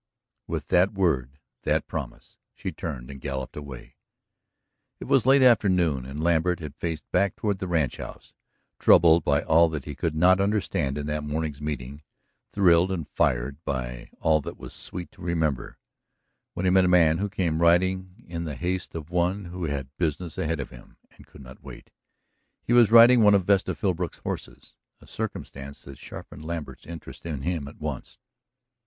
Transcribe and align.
With 0.47 0.69
that 0.69 0.93
word, 0.93 1.37
that 1.61 1.85
promise, 1.85 2.39
she 2.55 2.71
turned 2.71 3.11
and 3.11 3.21
galloped 3.21 3.55
away. 3.55 3.97
It 4.99 5.03
was 5.05 5.27
late 5.27 5.43
afternoon, 5.43 6.07
and 6.07 6.23
Lambert 6.23 6.59
had 6.59 6.73
faced 6.75 7.03
back 7.11 7.35
toward 7.35 7.59
the 7.59 7.67
ranchhouse, 7.67 8.33
troubled 8.79 9.23
by 9.23 9.43
all 9.43 9.69
that 9.69 9.85
he 9.85 9.93
could 9.93 10.15
not 10.15 10.41
understand 10.41 10.97
in 10.97 11.05
that 11.05 11.23
morning's 11.23 11.61
meeting, 11.61 12.01
thrilled 12.51 12.91
and 12.91 13.07
fired 13.09 13.63
by 13.63 14.09
all 14.19 14.41
that 14.41 14.57
was 14.57 14.73
sweet 14.73 15.11
to 15.11 15.21
remember, 15.21 15.77
when 16.55 16.65
he 16.65 16.71
met 16.71 16.85
a 16.85 16.87
man 16.87 17.19
who 17.19 17.29
came 17.29 17.61
riding 17.61 18.25
in 18.27 18.43
the 18.43 18.55
haste 18.55 18.95
of 18.95 19.11
one 19.11 19.45
who 19.45 19.65
had 19.65 19.95
business 19.97 20.35
ahead 20.35 20.59
of 20.59 20.71
him 20.71 20.97
that 21.15 21.27
could 21.27 21.41
not 21.41 21.61
wait. 21.61 21.91
He 22.63 22.73
was 22.73 22.89
riding 22.89 23.21
one 23.21 23.35
of 23.35 23.45
Vesta 23.45 23.75
Philbrook's 23.75 24.17
horses, 24.17 24.75
a 24.99 25.05
circumstance 25.05 25.83
that 25.83 25.99
sharpened 25.99 26.43
Lambert's 26.43 26.87
interest 26.87 27.23
in 27.23 27.43
him 27.43 27.67
at 27.67 27.79
once. 27.79 28.17